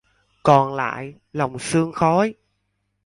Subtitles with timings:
[0.43, 2.33] Còn lại lòng sương khói